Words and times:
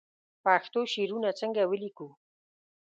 پښتو 0.43 0.79
شعرونه 0.93 1.29
څنګه 1.39 1.61
ولیکو 1.65 2.07